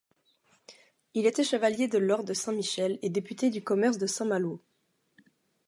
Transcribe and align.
Il 1.13 1.27
était 1.27 1.43
chevalier 1.43 1.87
de 1.87 1.99
l'ordre 1.99 2.23
de 2.25 2.33
Saint-Michel 2.33 2.97
et 3.03 3.11
député 3.11 3.51
du 3.51 3.61
Commerce 3.63 3.99
de 3.99 4.07
Saint-Malo. 4.07 4.59